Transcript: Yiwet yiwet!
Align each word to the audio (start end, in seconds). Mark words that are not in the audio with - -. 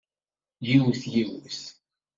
Yiwet 0.67 1.03
yiwet! 1.13 1.61